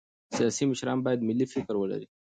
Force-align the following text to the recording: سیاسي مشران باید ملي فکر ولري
سیاسي 0.35 0.63
مشران 0.71 0.99
باید 1.05 1.25
ملي 1.27 1.45
فکر 1.53 1.73
ولري 1.77 2.07